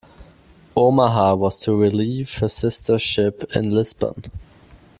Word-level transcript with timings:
"Omaha" 0.75 1.35
was 1.35 1.59
to 1.59 1.75
relieve 1.75 2.39
her 2.39 2.49
sister 2.49 2.97
ship 2.97 3.43
in 3.55 3.69
Lisbon. 3.69 4.23